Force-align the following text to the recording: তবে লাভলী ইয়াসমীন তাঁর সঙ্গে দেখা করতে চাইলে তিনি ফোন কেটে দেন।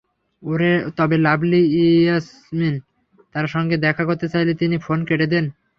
তবে 0.97 1.15
লাভলী 1.17 1.61
ইয়াসমীন 1.77 2.75
তাঁর 3.35 3.45
সঙ্গে 3.47 3.75
দেখা 3.77 4.03
করতে 4.05 4.27
চাইলে 4.29 4.53
তিনি 4.53 4.75
ফোন 4.77 4.99
কেটে 5.05 5.27
দেন। 5.27 5.45